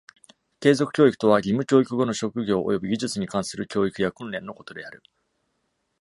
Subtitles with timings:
[0.59, 5.03] 継続教育とは、義務教育後の職業および技術に関する教育や訓練のことである。